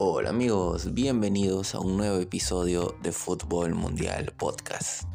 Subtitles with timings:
[0.00, 5.08] Hola amigos, bienvenidos a un nuevo episodio de Fútbol Mundial Podcast.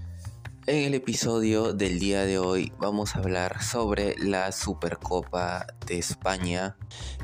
[0.65, 6.75] En el episodio del día de hoy vamos a hablar sobre la Supercopa de España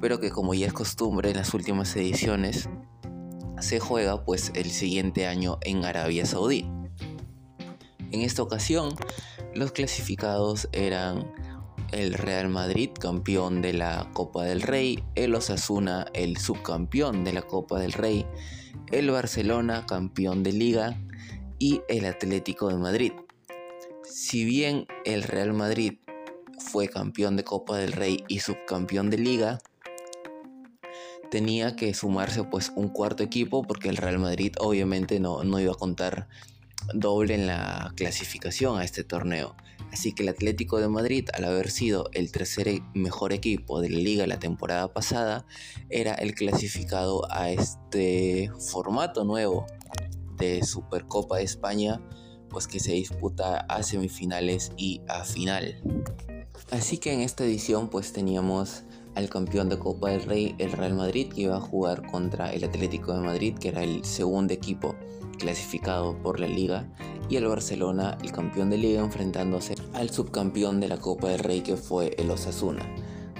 [0.00, 2.70] pero que como ya es costumbre en las últimas ediciones
[3.60, 6.68] se juega pues el siguiente año en Arabia Saudí.
[8.12, 8.94] En esta ocasión,
[9.54, 11.32] los clasificados eran
[11.92, 17.42] el Real Madrid, campeón de la Copa del Rey, el Osasuna, el subcampeón de la
[17.42, 18.26] Copa del Rey,
[18.92, 21.00] el Barcelona, campeón de liga,
[21.58, 23.12] y el Atlético de Madrid.
[24.04, 25.98] Si bien el Real Madrid
[26.58, 29.58] fue campeón de Copa del Rey y subcampeón de liga,
[31.30, 35.72] tenía que sumarse pues un cuarto equipo porque el Real Madrid obviamente no, no iba
[35.72, 36.28] a contar
[36.94, 39.56] doble en la clasificación a este torneo.
[39.92, 43.90] Así que el Atlético de Madrid, al haber sido el tercer e, mejor equipo de
[43.90, 45.46] la liga la temporada pasada,
[45.90, 49.66] era el clasificado a este formato nuevo
[50.36, 52.00] de Supercopa de España,
[52.50, 55.82] pues que se disputa a semifinales y a final.
[56.70, 58.84] Así que en esta edición pues teníamos
[59.16, 62.62] al campeón de Copa del Rey, el Real Madrid, que iba a jugar contra el
[62.64, 64.94] Atlético de Madrid, que era el segundo equipo
[65.38, 66.86] clasificado por la liga,
[67.28, 71.62] y el Barcelona, el campeón de liga, enfrentándose al subcampeón de la Copa del Rey,
[71.62, 72.86] que fue el Osasuna.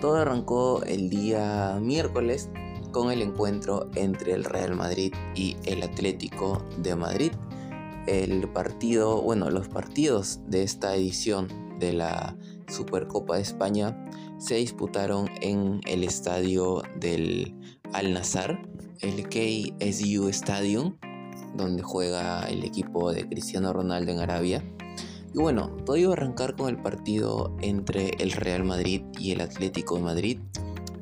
[0.01, 2.49] Todo arrancó el día miércoles
[2.91, 7.33] con el encuentro entre el Real Madrid y el Atlético de Madrid.
[8.07, 12.35] El partido, bueno, los partidos de esta edición de la
[12.69, 13.97] Supercopa de España
[14.39, 17.55] se disputaron en el estadio del
[17.93, 18.61] Al Nazar,
[19.01, 20.97] el KSU Stadium,
[21.55, 24.65] donde juega el equipo de Cristiano Ronaldo en Arabia.
[25.33, 29.97] Y bueno, todo a arrancar con el partido entre el Real Madrid y el Atlético
[29.97, 30.39] de Madrid,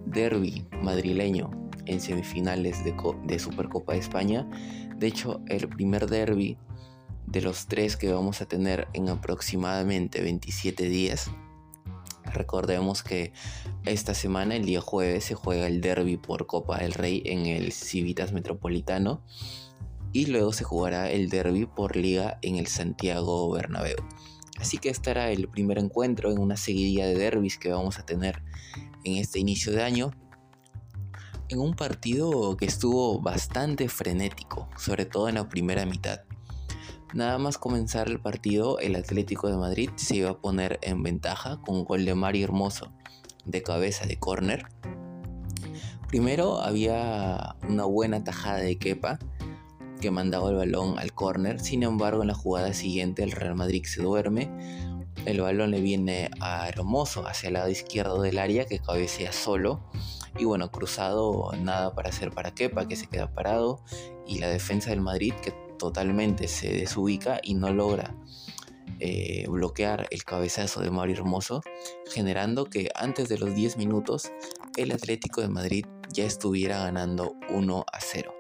[0.07, 1.51] derby madrileño
[1.87, 2.95] en semifinales de,
[3.27, 4.49] de Supercopa de España.
[4.97, 6.57] De hecho, el primer derby
[7.27, 11.31] de los tres que vamos a tener en aproximadamente 27 días
[12.35, 13.33] Recordemos que
[13.87, 17.73] esta semana, el día jueves, se juega el derby por Copa del Rey en el
[17.73, 19.25] Civitas Metropolitano
[20.13, 23.97] y luego se jugará el derby por liga en el Santiago Bernabéu.
[24.61, 28.43] Así que estará el primer encuentro en una seguidilla de derbis que vamos a tener
[29.05, 30.11] en este inicio de año.
[31.49, 36.21] En un partido que estuvo bastante frenético, sobre todo en la primera mitad.
[37.15, 41.61] Nada más comenzar el partido, el Atlético de Madrid se iba a poner en ventaja
[41.61, 42.91] con un gol de Mario Hermoso
[43.45, 44.67] de cabeza de córner.
[46.09, 49.21] Primero había una buena tajada de Kepa
[50.01, 51.61] que mandaba el balón al córner.
[51.61, 54.51] Sin embargo, en la jugada siguiente el Real Madrid se duerme.
[55.25, 59.89] El balón le viene a Hermoso hacia el lado izquierdo del área que cabecea solo.
[60.37, 63.85] Y bueno, cruzado nada para hacer para Kepa que se queda parado.
[64.27, 68.15] Y la defensa del Madrid que totalmente se desubica y no logra
[69.01, 71.63] eh, bloquear el cabezazo de Mario Hermoso,
[72.13, 74.31] generando que antes de los 10 minutos
[74.77, 78.35] el Atlético de Madrid ya estuviera ganando 1 a 0.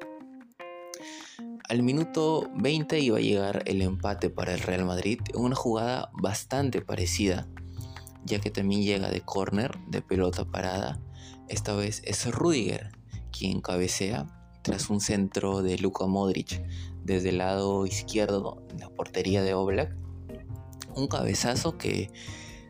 [1.68, 6.10] Al minuto 20 iba a llegar el empate para el Real Madrid en una jugada
[6.12, 7.48] bastante parecida,
[8.24, 11.00] ya que también llega de córner, de pelota parada.
[11.48, 12.90] Esta vez es Rudiger
[13.32, 14.26] quien cabecea
[14.62, 16.62] tras un centro de Luka Modric
[17.04, 19.96] desde el lado izquierdo, la portería de Oblak.
[20.96, 22.10] Un cabezazo que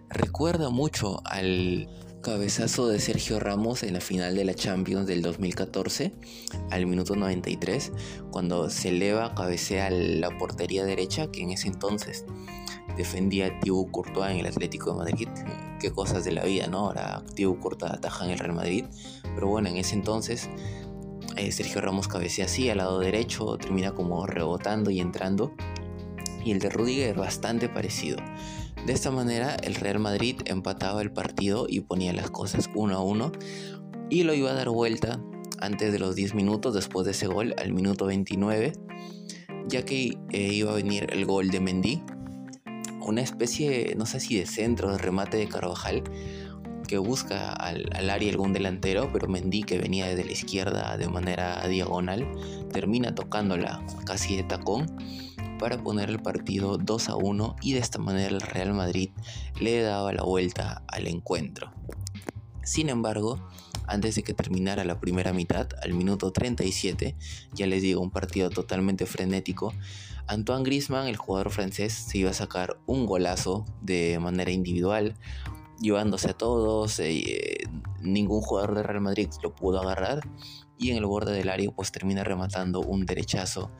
[0.09, 1.89] recuerda mucho al
[2.25, 6.15] cabezazo de Sergio Ramos en la final de la Champions del 2014,
[6.71, 7.93] al minuto 93,
[8.31, 12.25] cuando se eleva, cabecea la portería derecha, que en ese entonces
[12.97, 15.29] defendía a Thibaut Courtois en el Atlético de Madrid.
[15.79, 16.87] Qué cosas de la vida, ¿no?
[16.87, 18.87] Ahora Thibaut Courtois ataja en el Real Madrid,
[19.35, 20.49] pero bueno, en ese entonces
[21.37, 25.55] eh, Sergio Ramos cabecea así al lado derecho, termina como rebotando y entrando.
[26.45, 28.19] Y el de Rudiger bastante parecido.
[28.87, 33.01] De esta manera el Real Madrid empataba el partido y ponía las cosas uno a
[33.03, 33.33] uno
[34.11, 35.21] y lo iba a dar vuelta
[35.59, 38.73] antes de los 10 minutos después de ese gol al minuto 29
[39.67, 42.03] ya que eh, iba a venir el gol de Mendy
[43.01, 46.05] una especie no sé si de centro de remate de Carvajal
[46.99, 52.27] busca al, área algún delantero, pero Mendy que venía desde la izquierda de manera diagonal,
[52.73, 54.97] termina tocándola casi de tacón
[55.59, 59.11] para poner el partido 2 a 1 y de esta manera el Real Madrid
[59.61, 61.73] le daba la vuelta al encuentro.
[62.63, 63.39] Sin embargo,
[63.87, 67.15] antes de que terminara la primera mitad, al minuto 37,
[67.53, 69.75] ya les digo, un partido totalmente frenético,
[70.27, 75.15] Antoine Griezmann, el jugador francés, se iba a sacar un golazo de manera individual,
[75.85, 77.69] llevándose a todos, eh,
[78.01, 80.27] ningún jugador de Real Madrid lo pudo agarrar
[80.79, 83.71] y en el borde del área pues termina rematando un derechazo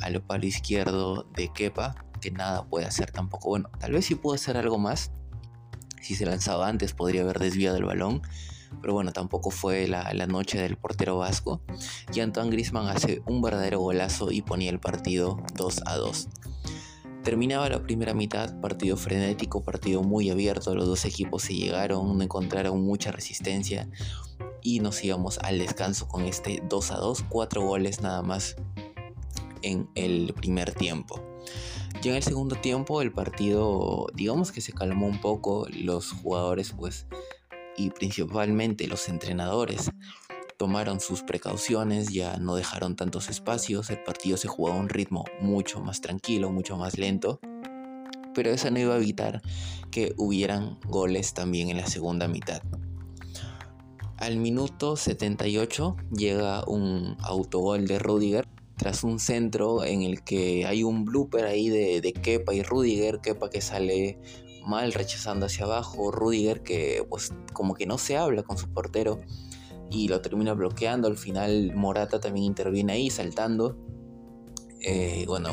[0.00, 3.50] al palo izquierdo de Kepa, que nada puede hacer tampoco.
[3.50, 5.12] Bueno, tal vez sí pudo hacer algo más.
[6.00, 8.22] Si se lanzaba antes podría haber desviado el balón,
[8.80, 11.60] pero bueno, tampoco fue la, la, noche del portero vasco.
[12.12, 16.28] Y Antoine Grisman hace un verdadero golazo y ponía el partido 2 a 2.
[17.22, 22.82] Terminaba la primera mitad, partido frenético, partido muy abierto, los dos equipos se llegaron, encontraron
[22.82, 23.88] mucha resistencia
[24.62, 28.56] y nos íbamos al descanso con este 2 a 2, 4 goles nada más
[29.60, 31.22] en el primer tiempo.
[32.02, 36.72] Ya en el segundo tiempo el partido digamos que se calmó un poco, los jugadores
[36.72, 37.06] pues
[37.76, 39.90] y principalmente los entrenadores
[40.60, 45.24] tomaron sus precauciones, ya no dejaron tantos espacios, el partido se jugó a un ritmo
[45.40, 47.40] mucho más tranquilo, mucho más lento,
[48.34, 49.40] pero eso no iba a evitar
[49.90, 52.60] que hubieran goles también en la segunda mitad.
[54.18, 58.46] Al minuto 78 llega un autogol de Rudiger
[58.76, 63.22] tras un centro en el que hay un blooper ahí de, de Kepa y Rudiger,
[63.22, 64.18] Kepa que sale
[64.66, 69.20] mal rechazando hacia abajo, Rudiger que pues como que no se habla con su portero
[69.90, 71.08] y lo termina bloqueando.
[71.08, 73.76] Al final Morata también interviene ahí saltando.
[74.82, 75.50] Eh, bueno,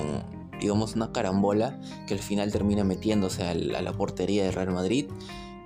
[0.60, 5.08] digamos una carambola que al final termina metiéndose a la, portería de Real Madrid.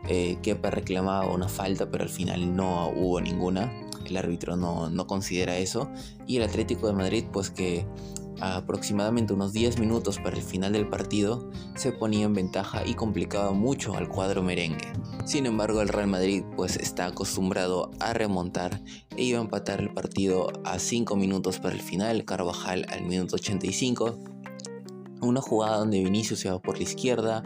[0.07, 3.71] Eh, Kepa reclamaba una falta, pero al final no hubo ninguna.
[4.05, 5.89] El árbitro no, no considera eso.
[6.25, 7.85] Y el Atlético de Madrid, pues que
[8.41, 13.51] aproximadamente unos 10 minutos para el final del partido, se ponía en ventaja y complicaba
[13.51, 14.91] mucho al cuadro merengue.
[15.25, 18.81] Sin embargo, el Real Madrid pues está acostumbrado a remontar
[19.15, 23.35] e iba a empatar el partido a 5 minutos para el final, Carvajal al minuto
[23.35, 24.17] 85.
[25.21, 27.43] Una jugada donde Vinicius se va por la izquierda,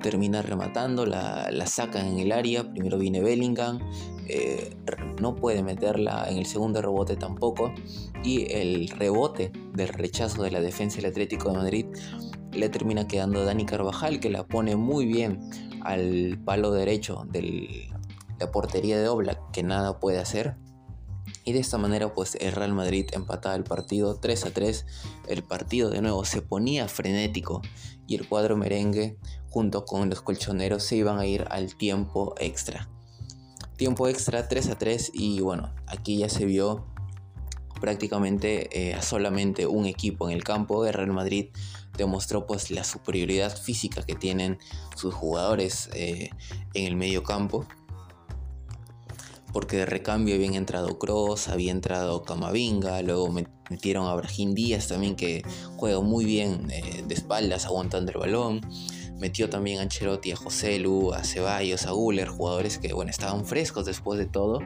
[0.00, 3.80] termina rematando, la, la sacan en el área, primero viene Bellingham,
[4.28, 4.76] eh,
[5.20, 7.72] no puede meterla en el segundo rebote tampoco.
[8.22, 11.86] Y el rebote del rechazo de la defensa del Atlético de Madrid
[12.52, 15.40] le termina quedando a Dani Carvajal que la pone muy bien
[15.82, 17.88] al palo derecho de
[18.38, 20.56] la portería de Oblak que nada puede hacer.
[21.44, 24.86] Y de esta manera pues el Real Madrid empataba el partido 3 a 3
[25.28, 27.62] el partido de nuevo se ponía frenético
[28.08, 29.16] y el cuadro merengue
[29.50, 32.88] junto con los colchoneros se iban a ir al tiempo extra
[33.78, 36.84] tiempo extra 3 a 3 y bueno, aquí ya se vio
[37.80, 40.84] prácticamente eh, solamente un equipo en el campo.
[40.84, 41.46] El Real Madrid
[41.96, 44.58] demostró pues la superioridad física que tienen
[44.96, 46.30] sus jugadores eh,
[46.74, 47.66] en el medio campo.
[49.58, 53.28] Porque de recambio habían entrado Cross, había entrado Camavinga, luego
[53.68, 55.42] metieron a Brahim Díaz también que
[55.74, 58.60] juega muy bien eh, de espaldas aguantando el balón.
[59.18, 63.44] Metió también a Ancelotti, a José Lu, a Ceballos, a Guller, jugadores que bueno, estaban
[63.44, 64.60] frescos después de todo.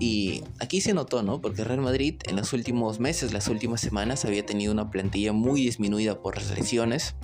[0.00, 1.42] Y aquí se notó, ¿no?
[1.42, 5.60] Porque Real Madrid en los últimos meses, las últimas semanas, había tenido una plantilla muy
[5.60, 7.14] disminuida por las lesiones.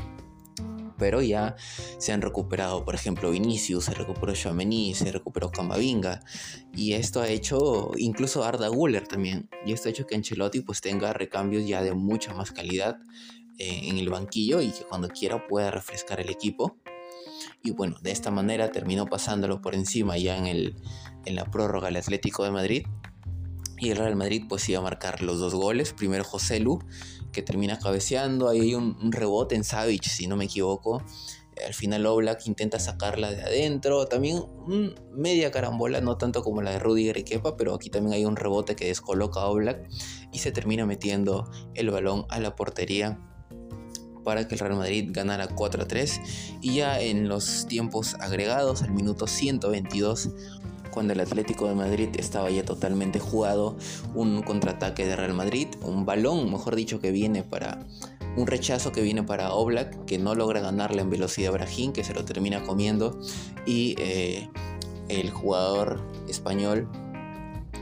[0.97, 1.57] Pero ya
[1.99, 6.21] se han recuperado, por ejemplo, Vinicius, se recuperó Chouameni, se recuperó Camavinga.
[6.73, 9.49] Y esto ha hecho, incluso Arda Guller también.
[9.67, 12.99] Y esto ha hecho que Ancelotti pues tenga recambios ya de mucha más calidad
[13.59, 16.77] eh, en el banquillo y que cuando quiera pueda refrescar el equipo.
[17.63, 20.77] Y bueno, de esta manera terminó pasándolo por encima ya en, el,
[21.25, 22.87] en la prórroga el Atlético de Madrid.
[23.79, 25.93] Y el Real Madrid pues iba a marcar los dos goles.
[25.93, 26.79] Primero José Lu,
[27.35, 28.49] que termina cabeceando.
[28.49, 31.03] Ahí hay un, rebote en Savic, si no me equivoco.
[31.65, 34.07] Al final Oblak intenta sacarla de adentro.
[34.07, 34.43] También
[35.13, 37.25] media carambola, no tanto como la de Rudiger y
[37.59, 39.89] pero aquí también hay un rebote que descoloca a Oblak
[40.33, 43.19] y se termina metiendo el balón a la portería
[44.25, 46.21] para que el Real Madrid ganara 4 a 3
[46.63, 50.31] y ya en los tiempos agregados al minuto 122
[50.95, 53.77] cuando el Atlético de Madrid estaba ya totalmente jugado,
[54.15, 57.85] un contraataque de Real Madrid, un balón, mejor dicho, que viene para
[58.37, 62.05] un rechazo que viene para Oblak, que no logra ganarle en velocidad a Brahim, que
[62.05, 63.19] se lo termina comiendo,
[63.67, 64.49] y eh,
[65.09, 66.89] el jugador español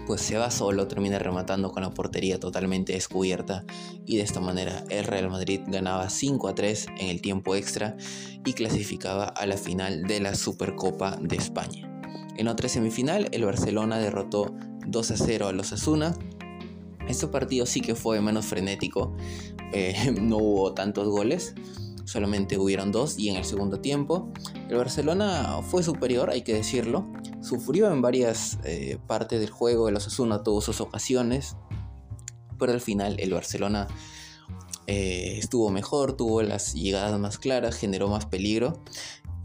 [0.06, 3.64] pues se va solo, termina rematando con la portería totalmente descubierta
[4.04, 7.96] y de esta manera el Real Madrid ganaba 5 a 3 en el tiempo extra
[8.44, 11.91] y clasificaba a la final de la Supercopa de España.
[12.36, 14.54] En otra semifinal el Barcelona derrotó
[14.86, 16.14] 2 a 0 a los Asuna.
[17.08, 19.14] Este partido sí que fue menos frenético,
[19.72, 21.54] eh, no hubo tantos goles,
[22.04, 24.32] solamente hubieron dos y en el segundo tiempo
[24.68, 27.10] el Barcelona fue superior, hay que decirlo,
[27.42, 31.56] sufrió en varias eh, partes del juego, el Osasuna tuvo sus ocasiones,
[32.58, 33.88] pero al final el Barcelona
[34.86, 38.82] eh, estuvo mejor, tuvo las llegadas más claras, generó más peligro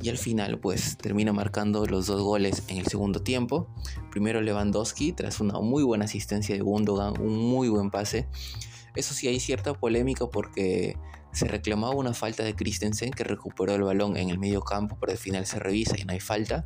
[0.02, 3.68] y al final pues termina marcando los dos goles en el segundo tiempo.
[4.12, 8.28] Primero Lewandowski tras una muy buena asistencia de Gundogan, un muy buen pase.
[8.96, 10.98] Eso sí hay cierta polémica porque
[11.32, 15.12] se reclamaba una falta de Christensen que recuperó el balón en el medio campo, pero
[15.12, 16.66] al final se revisa y no hay falta.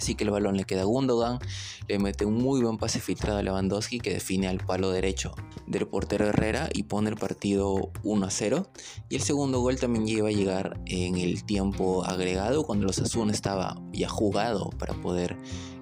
[0.00, 1.40] Así que el balón le queda a Gundogan,
[1.86, 5.34] le mete un muy buen pase filtrado a Lewandowski que define al palo derecho
[5.66, 8.66] del portero Herrera y pone el partido 1 a 0.
[9.10, 13.32] Y el segundo gol también iba a llegar en el tiempo agregado cuando los Asuna
[13.32, 15.36] estaba ya jugado para poder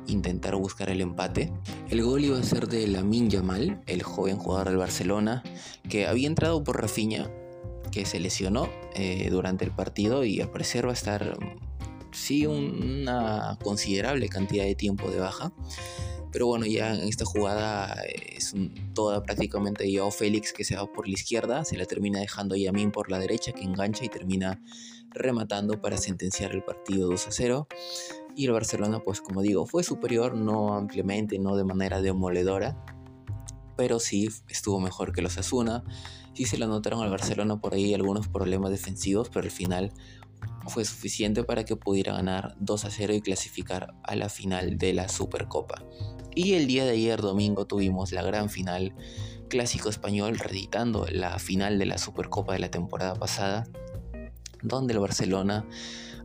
[0.08, 1.52] intentar buscar el empate.
[1.88, 5.44] El gol iba a ser de Lamin Yamal, el joven jugador del Barcelona,
[5.88, 7.30] que había entrado por Rafinha,
[7.92, 11.38] que se lesionó eh, durante el partido y al parecer va a estar
[12.12, 15.52] sí una considerable cantidad de tiempo de baja.
[16.30, 18.02] Pero bueno, ya en esta jugada
[18.34, 18.54] es
[18.94, 22.90] toda prácticamente Joao Félix que se va por la izquierda, se la termina dejando Yamin
[22.90, 24.62] por la derecha que engancha y termina
[25.10, 27.68] rematando para sentenciar el partido 2 a 0.
[28.36, 32.76] Y el Barcelona, pues como digo, fue superior, no ampliamente, no de manera demoledora,
[33.76, 35.82] pero sí estuvo mejor que los Asuna.
[36.34, 39.92] Sí se lo notaron al Barcelona por ahí algunos problemas defensivos, pero al final
[40.66, 44.92] fue suficiente para que pudiera ganar 2 a 0 y clasificar a la final de
[44.92, 45.82] la Supercopa.
[46.34, 48.94] Y el día de ayer domingo tuvimos la gran final
[49.48, 53.66] clásico español reeditando la final de la Supercopa de la temporada pasada,
[54.62, 55.66] donde el Barcelona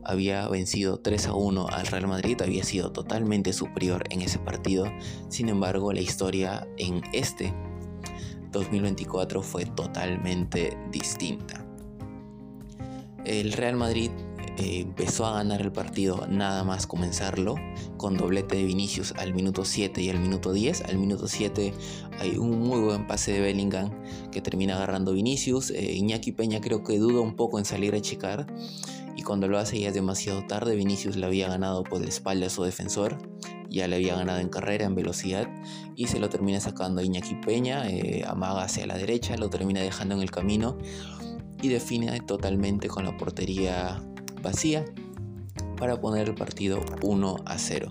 [0.04, 4.92] había vencido 3 a 1 al Real Madrid, había sido totalmente superior en ese partido.
[5.28, 7.54] Sin embargo, la historia en este
[8.52, 11.66] 2024 fue totalmente distinta.
[13.24, 14.10] El Real Madrid
[14.58, 17.56] eh, empezó a ganar el partido nada más comenzarlo,
[17.96, 20.82] con doblete de Vinicius al minuto 7 y al minuto 10.
[20.82, 21.72] Al minuto 7
[22.20, 23.90] hay un muy buen pase de Bellingham
[24.30, 25.70] que termina agarrando Vinicius.
[25.70, 28.46] Eh, Iñaki Peña creo que duda un poco en salir a checar
[29.16, 30.76] y cuando lo hace ya es demasiado tarde.
[30.76, 33.18] Vinicius le había ganado por la espalda a su defensor,
[33.70, 35.48] ya le había ganado en carrera, en velocidad
[35.96, 40.14] y se lo termina sacando Iñaki Peña, eh, amaga hacia la derecha, lo termina dejando
[40.14, 40.78] en el camino
[41.64, 43.98] y define totalmente con la portería
[44.42, 44.84] vacía
[45.78, 47.90] para poner el partido 1 a 0.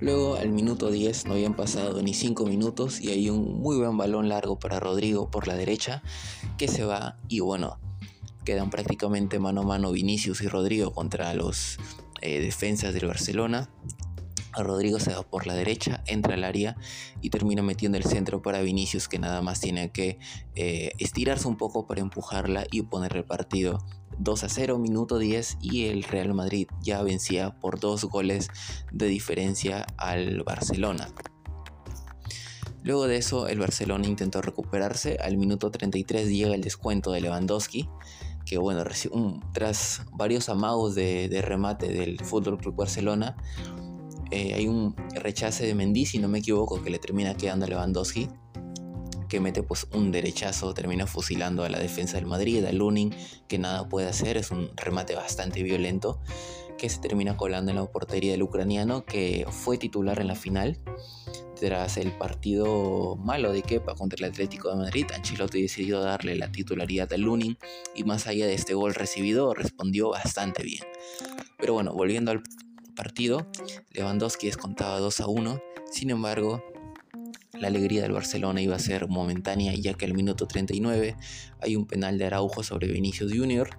[0.00, 3.98] Luego al minuto 10 no habían pasado ni 5 minutos y hay un muy buen
[3.98, 6.02] balón largo para Rodrigo por la derecha
[6.56, 7.78] que se va y bueno,
[8.46, 11.76] quedan prácticamente mano a mano Vinicius y Rodrigo contra los
[12.22, 13.68] eh, defensas del Barcelona
[14.62, 16.76] Rodrigo se va por la derecha, entra al área
[17.20, 20.18] y termina metiendo el centro para Vinicius que nada más tiene que
[20.54, 23.78] eh, estirarse un poco para empujarla y poner el partido
[24.18, 28.48] 2 a 0, minuto 10 y el Real Madrid ya vencía por dos goles
[28.92, 31.08] de diferencia al Barcelona.
[32.82, 37.88] Luego de eso el Barcelona intentó recuperarse, al minuto 33 llega el descuento de Lewandowski
[38.46, 38.84] que bueno,
[39.52, 43.36] tras varios amagos de, de remate del Fútbol Club Barcelona,
[44.30, 47.68] eh, hay un rechace de Mendy, si no me equivoco, que le termina quedando a
[47.68, 48.28] Lewandowski,
[49.28, 53.14] que mete pues un derechazo, termina fusilando a la defensa del Madrid, a Lunin,
[53.48, 56.20] que nada puede hacer, es un remate bastante violento,
[56.78, 60.78] que se termina colando en la portería del ucraniano, que fue titular en la final.
[61.58, 66.52] Tras el partido malo de Kepa contra el Atlético de Madrid, Ancelotti decidió darle la
[66.52, 67.56] titularidad a Lunin
[67.94, 70.84] y más allá de este gol recibido, respondió bastante bien.
[71.58, 72.42] Pero bueno, volviendo al
[72.96, 73.46] partido,
[73.92, 75.60] Lewandowski descontaba 2 a 1,
[75.92, 76.64] sin embargo,
[77.60, 81.16] la alegría del Barcelona iba a ser momentánea ya que al minuto 39
[81.60, 83.70] hay un penal de Araujo sobre Vinicius Jr.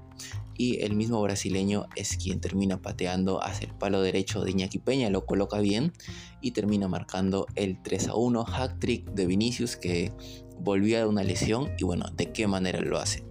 [0.57, 5.09] y el mismo brasileño es quien termina pateando hacia el palo derecho de Iñaki Peña,
[5.09, 5.93] lo coloca bien
[6.41, 10.11] y termina marcando el 3 a 1 hack trick de Vinicius que
[10.59, 13.23] volvía de una lesión y bueno, de qué manera lo hace.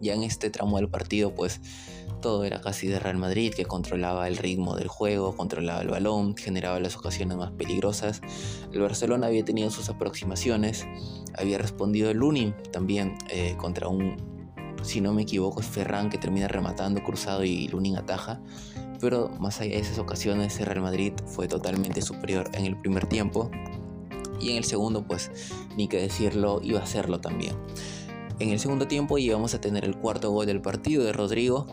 [0.00, 1.60] Ya en este tramo del partido pues
[2.22, 6.34] todo era casi de Real Madrid, que controlaba el ritmo del juego, controlaba el balón,
[6.34, 8.22] generaba las ocasiones más peligrosas.
[8.72, 10.86] El Barcelona había tenido sus aproximaciones,
[11.36, 12.22] había respondido el
[12.70, 14.16] también eh, contra un,
[14.82, 18.40] si no me equivoco, es Ferran que termina rematando cruzado y Lunin ataja.
[19.00, 23.06] Pero más allá de esas ocasiones, el Real Madrid fue totalmente superior en el primer
[23.06, 23.50] tiempo.
[24.40, 25.30] Y en el segundo, pues
[25.76, 27.56] ni que decirlo, iba a hacerlo también.
[28.38, 31.66] En el segundo tiempo íbamos a tener el cuarto gol del partido de Rodrigo,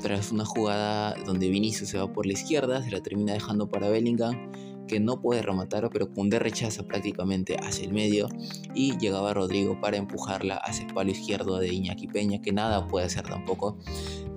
[0.00, 3.88] tras una jugada donde Vinicius se va por la izquierda, se la termina dejando para
[3.88, 4.52] Bellingham,
[4.86, 8.28] que no puede rematar, pero Koundé rechaza prácticamente hacia el medio
[8.74, 13.06] y llegaba Rodrigo para empujarla hacia el palo izquierdo de Iñaki Peña, que nada puede
[13.06, 13.78] hacer tampoco.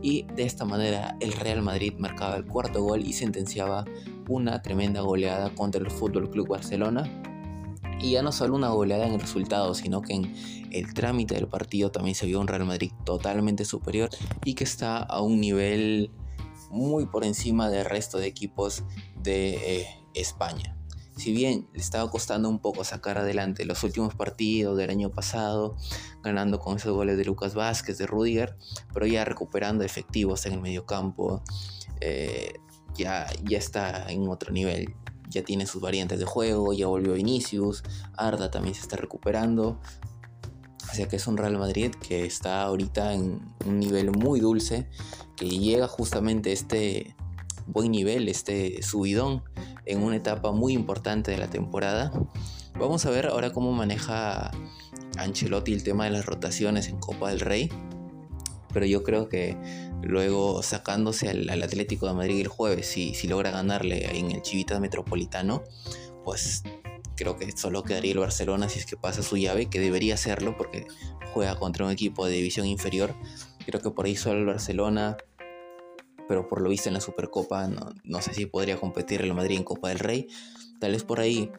[0.02, 3.86] Y de esta manera el Real Madrid marcaba el cuarto gol y sentenciaba
[4.30, 7.10] una tremenda goleada contra el Fútbol Club Barcelona
[8.00, 10.36] Y ya no solo una goleada en el resultado, sino que en
[10.72, 14.10] el trámite del partido también se vio un Real Madrid totalmente superior
[14.44, 16.12] y que está a un nivel
[16.70, 18.84] muy por encima del resto de equipos
[19.24, 20.76] de eh, España.
[21.18, 25.78] Si bien le estaba costando un poco sacar adelante los últimos partidos del año pasado,
[26.22, 28.58] ganando con esos goles de Lucas Vázquez, de Rudiger,
[28.94, 31.42] pero ya recuperando efectivos en el mediocampo,
[32.02, 32.56] eh,
[32.96, 34.94] ya, ya está en otro nivel.
[35.30, 37.84] Ya tiene sus variantes de juego, ya volvió Vinicius,
[38.16, 39.80] Arda también se está recuperando.
[40.90, 44.88] Así que es un Real Madrid que está ahorita en un nivel muy dulce,
[45.36, 47.16] que llega justamente este
[47.68, 49.44] buen nivel, este subidón
[49.86, 52.12] en una etapa muy importante de la temporada.
[52.80, 54.52] Vamos a ver ahora cómo maneja
[55.18, 57.70] Ancelotti el tema de las rotaciones en Copa del Rey.
[58.76, 59.58] Pero yo creo que
[60.04, 64.82] luego sacándose al, Atlético de Madrid el jueves, si, si logra ganarle en el Chivita
[64.82, 65.64] Metropolitano,
[66.26, 66.64] pues
[67.16, 70.58] creo que solo quedaría el Barcelona si es que pasa su llave, que debería hacerlo
[70.58, 70.86] porque
[71.34, 73.16] juega contra un equipo de división inferior.
[73.66, 75.16] Creo que por ahí solo el Barcelona
[76.28, 77.70] pero por lo visto en la Supercopa
[78.04, 80.28] no, sé si podría competir el Madrid en Copa del Rey.
[80.80, 81.50] Tal vez por ahí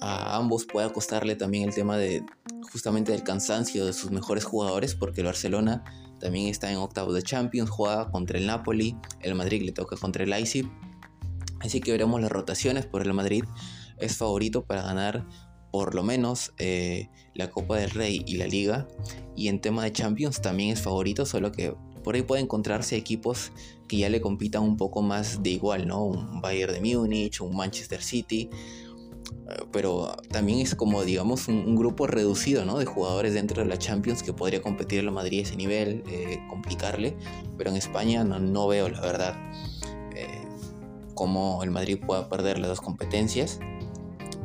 [0.00, 2.24] a ambos pueda costarle también el tema de
[2.72, 5.84] justamente del cansancio de sus mejores jugadores, porque el Barcelona
[6.18, 10.24] también está en octavos de Champions, juega contra el Napoli, el Madrid le toca contra
[10.24, 10.70] el Leipzig.
[11.60, 13.44] Así que veremos las rotaciones, por el Madrid
[13.98, 15.26] es favorito para ganar
[15.70, 18.88] por lo menos eh, la Copa del Rey y la Liga.
[19.36, 23.52] Y en tema de Champions también es favorito, solo que por ahí puede encontrarse equipos
[23.86, 26.04] que ya le compitan un poco más de igual, ¿no?
[26.04, 28.48] Un Bayern de Múnich, un Manchester City,
[29.72, 32.78] pero también es como, digamos, un, grupo reducido, ¿no?
[32.78, 36.02] De jugadores dentro de la Champions que podría competir en la Madrid a ese nivel,
[36.08, 37.16] eh, complicarle,
[37.56, 39.36] pero en España no, veo, la verdad,
[40.14, 40.42] eh,
[41.14, 43.60] cómo el Madrid pueda perder las dos competencias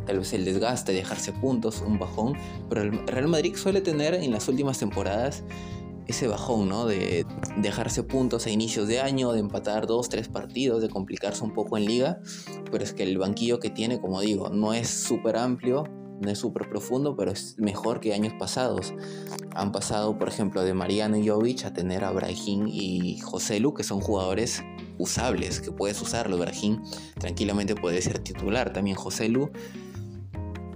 [0.05, 2.33] tal vez el desgaste, dejarse puntos, un bajón,
[2.69, 5.43] pero el Real Madrid suele tener en las últimas temporadas
[6.07, 6.85] ese bajón, ¿no?
[6.85, 7.25] De
[7.57, 11.77] dejarse puntos a inicios de año, de empatar dos, tres partidos, de complicarse un poco
[11.77, 12.19] en liga,
[12.71, 15.83] pero es que el banquillo que tiene, como digo, no es súper amplio,
[16.21, 18.93] no es súper profundo, pero es mejor que años pasados.
[19.53, 23.83] Han pasado, por ejemplo, de Mariano Jovic a tener a Brahim y José Lu, que
[23.83, 24.63] son jugadores
[24.97, 26.37] usables, que puedes usarlo.
[26.37, 26.81] Brahim
[27.19, 28.71] tranquilamente puede ser titular.
[28.71, 29.49] También José Lu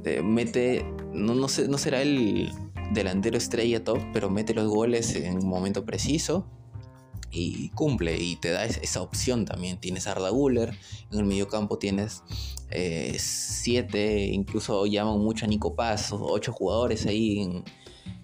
[0.03, 2.51] eh, mete, no, no, sé, no será el
[2.93, 6.45] delantero estrella top, pero mete los goles en un momento preciso
[7.31, 9.79] y cumple y te da esa opción también.
[9.79, 10.75] Tienes a Arda Guller,
[11.11, 12.23] en el mediocampo tienes
[12.69, 17.63] eh, siete, incluso llaman mucho a Nico Paz, ocho jugadores ahí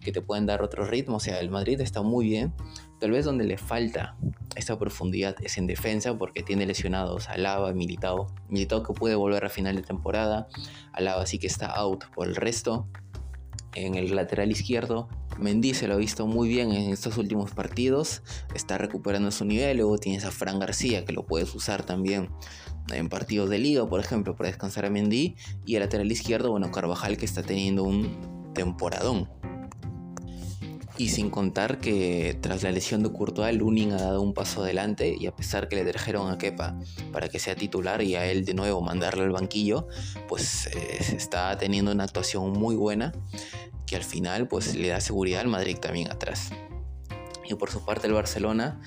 [0.01, 1.17] que te pueden dar otro ritmo.
[1.17, 2.53] O sea, el Madrid está muy bien.
[2.99, 4.15] Tal vez donde le falta
[4.55, 8.27] esta profundidad es en defensa porque tiene lesionados a Lava Militao.
[8.47, 10.47] Militao que puede volver a final de temporada.
[10.93, 12.87] Alaba sí que está out por el resto
[13.75, 15.07] en el lateral izquierdo.
[15.37, 19.77] Mendy se lo ha visto muy bien en estos últimos partidos, está recuperando su nivel.
[19.77, 22.29] Luego tienes a Fran García que lo puedes usar también
[22.93, 25.35] en partidos de liga, por ejemplo, para descansar a Mendy.
[25.65, 29.29] Y el lateral izquierdo, bueno, Carvajal que está teniendo un temporadón.
[30.97, 35.13] Y sin contar que tras la lesión de Courtois, Lunin ha dado un paso adelante
[35.19, 36.79] y a pesar que le trajeron a Kepa
[37.11, 39.87] para que sea titular y a él de nuevo mandarle al banquillo,
[40.29, 43.11] pues eh, está teniendo una actuación muy buena
[43.85, 46.51] que al final pues le da seguridad al Madrid también atrás.
[47.47, 48.81] Y por su parte el Barcelona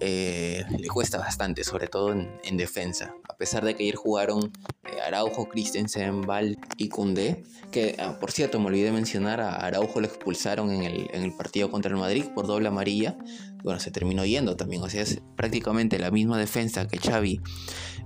[0.00, 3.14] eh, le cuesta bastante, sobre todo en, defensa.
[3.28, 4.52] A pesar de que ayer jugaron
[5.00, 10.06] Araujo, Christensen, Val y Koundé, que ah, por cierto me olvidé mencionar, a Araujo lo
[10.06, 13.16] expulsaron en el, partido contra el Madrid por doble amarilla.
[13.62, 17.40] Bueno, se terminó yendo también, o sea, es prácticamente la misma defensa que Xavi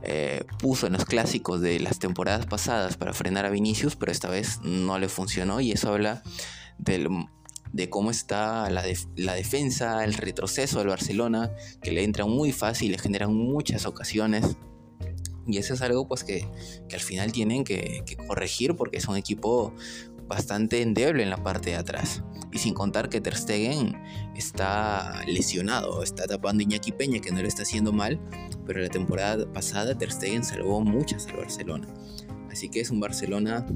[0.02, 4.28] eh, puso en los clásicos de las temporadas pasadas para frenar a Vinicius, pero esta
[4.28, 6.22] vez no le funcionó y eso habla
[7.72, 12.98] de cómo está la, defensa, el retroceso del Barcelona, que le entran muy fácil, le
[12.98, 14.56] generan muchas ocasiones.
[15.48, 16.46] Y eso es algo pues que,
[16.92, 19.74] al final tienen que, corregir porque es un equipo
[20.26, 22.22] bastante endeble en la parte de atrás.
[22.52, 23.96] Y sin contar que Ter Stegen
[24.36, 28.20] está lesionado, está tapando Iñaki Peña que no le está haciendo mal,
[28.66, 31.88] pero la temporada pasada Ter Stegen salvó muchas al Barcelona.
[32.50, 33.66] Así que es un Barcelona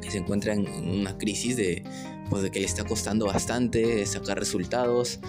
[0.00, 1.84] que se encuentra en una crisis de
[2.30, 5.20] pues de que le está costando bastante sacar resultados.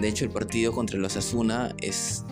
[0.00, 2.24] De hecho, el partido contra los Asuna es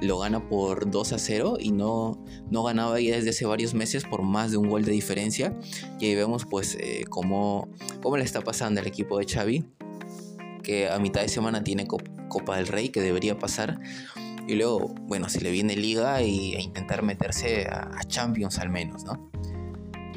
[0.00, 4.04] lo gana por 2 a 0 y no, no ganaba ya desde hace varios meses
[4.04, 5.58] por más de un gol de diferencia.
[6.00, 7.68] Y ahí vemos pues eh, cómo,
[8.02, 9.64] cómo, le está pasando al equipo de Xavi,
[10.62, 13.80] que a mitad de semana tiene Copa del Rey que debería pasar.
[14.46, 18.68] Y luego, bueno, si le viene Liga y a intentar meterse a, a Champions al
[18.68, 19.30] menos, ¿no?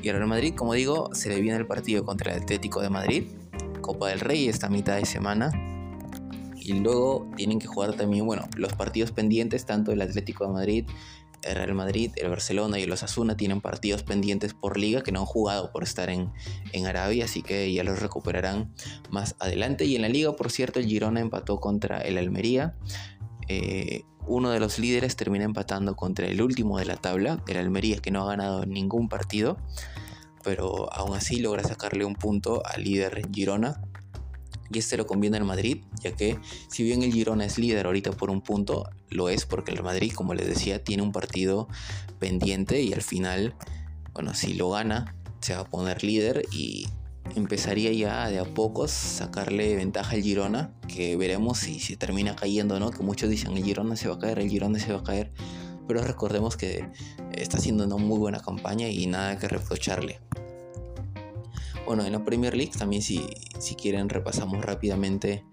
[0.02, 2.90] Y al Real Madrid, como digo, se le viene el partido contra el Atlético de
[2.90, 3.24] Madrid,
[3.82, 5.52] Copa del Rey esta mitad de semana.
[6.68, 10.86] Y luego tienen que jugar también, bueno, los partidos pendientes, tanto el Atlético de Madrid,
[11.44, 15.22] el Real Madrid, el Barcelona y el Osasuna tienen partidos pendientes por liga que no
[15.22, 16.30] han jugado por estar en,
[16.74, 18.74] en Arabia, así que ya los recuperarán
[19.10, 19.86] más adelante.
[19.86, 22.76] Y en la liga, por cierto, el Girona empató contra el Almería.
[23.48, 28.00] Eh, uno de los líderes termina empatando contra el último de la tabla, el Almería,
[28.00, 29.58] que no ha ganado ningún partido,
[30.44, 33.82] pero aún así logra sacarle un punto al líder Girona.
[34.72, 36.38] Y este lo conviene al Madrid, ya que
[36.70, 40.12] si bien el Girona es líder ahorita por un punto, lo es porque el Madrid,
[40.14, 41.68] como les decía, tiene un partido
[42.20, 43.56] pendiente y al final,
[44.14, 46.88] bueno, si lo gana, se va a poner líder y
[47.36, 52.80] empezaría ya de a pocos sacarle ventaja al Girona, que veremos si se termina cayendo
[52.80, 55.04] no, que muchos dicen el Girona se va a caer, el Girona se va a
[55.04, 55.32] caer,
[55.88, 56.90] pero recordemos que
[57.34, 60.20] está haciendo una muy buena campaña y nada que reprocharle.
[61.88, 65.46] Bueno, en la Premier League también si, si quieren repasamos rápidamente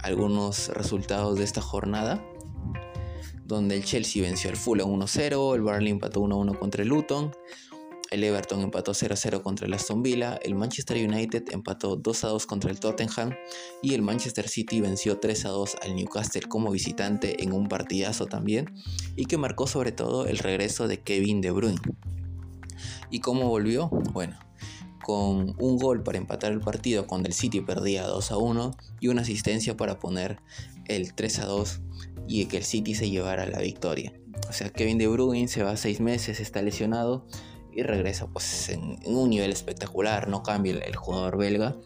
[0.00, 2.22] algunos resultados de esta jornada
[3.46, 7.32] donde el Chelsea venció al Fulham 1-0, el Burnley empató 1-1 contra el Luton,
[8.10, 12.78] el Everton empató 0-0 contra el Aston Villa, el Manchester United empató 2-2 contra el
[12.78, 13.34] Tottenham
[13.80, 18.74] y el Manchester City venció 3-2 al Newcastle como visitante en un partidazo también
[19.16, 21.80] y que marcó sobre todo el regreso de Kevin De Bruyne.
[23.10, 23.88] ¿Y cómo volvió?
[23.88, 24.38] Bueno,
[25.02, 29.22] con un gol para empatar el partido cuando el City perdía 2 1 y una
[29.22, 30.40] asistencia para poner
[30.86, 31.80] el 3 2
[32.28, 34.12] y que el City se llevara la victoria.
[34.48, 37.26] O sea, Kevin De Bruyne se va 6 meses, está lesionado
[37.74, 41.76] y regresa pues en, un nivel espectacular, no cambia el, jugador belga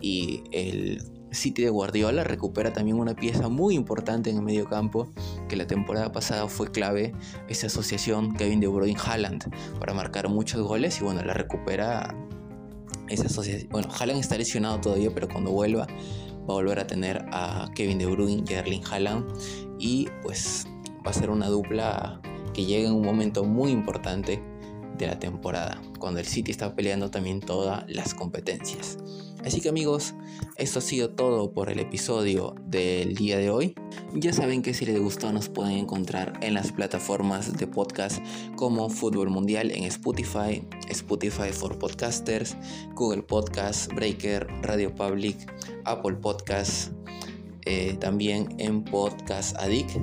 [0.00, 5.10] y el City de Guardiola recupera también una pieza muy importante en el medio campo
[5.48, 7.12] que la temporada pasada fue clave
[7.48, 12.14] esa asociación Kevin De Bruyne Haaland para marcar muchos goles y bueno la recupera
[13.12, 13.28] esa
[13.70, 17.98] bueno Haaland está lesionado todavía pero cuando vuelva va a volver a tener a Kevin
[17.98, 19.26] De Bruyne y Erling Haaland
[19.78, 20.66] y pues
[21.06, 22.20] va a ser una dupla
[22.52, 24.42] que llega en un momento muy importante
[24.98, 28.98] de la temporada, cuando el City está peleando también todas las competencias.
[29.44, 30.14] Así que amigos,
[30.56, 33.74] esto ha sido todo por el episodio del día de hoy.
[34.14, 38.22] Ya saben que si les gustó nos pueden encontrar en las plataformas de podcast
[38.56, 42.56] como Fútbol Mundial en Spotify, Spotify for Podcasters,
[42.94, 45.36] Google Podcast, Breaker, Radio Public,
[45.84, 46.92] Apple Podcast,
[47.64, 49.96] eh, también en Podcast Addict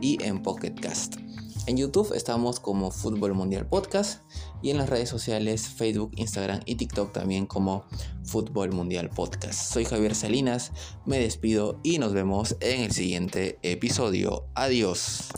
[0.00, 1.23] y en Pocket Cast.
[1.66, 4.20] En YouTube estamos como Fútbol Mundial Podcast
[4.60, 7.86] y en las redes sociales Facebook, Instagram y TikTok también como
[8.24, 9.72] Fútbol Mundial Podcast.
[9.72, 10.72] Soy Javier Salinas,
[11.06, 14.44] me despido y nos vemos en el siguiente episodio.
[14.54, 15.30] Adiós.